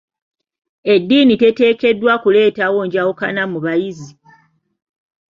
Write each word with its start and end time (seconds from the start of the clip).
Edddiini 0.93 1.35
teteekeddwa 1.41 2.13
kuleetawo 2.23 2.79
njawukana 2.85 3.43
mu 3.51 3.57
bayizi. 3.65 4.11